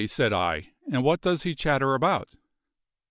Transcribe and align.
said 0.07 0.33
I. 0.33 0.71
"And 0.91 1.03
what 1.03 1.21
does 1.21 1.43
he 1.43 1.53
chatter 1.53 1.93
about?" 1.93 2.33